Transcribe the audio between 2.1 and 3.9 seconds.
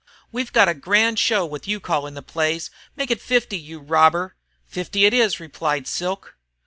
the plays. Make it fifty, you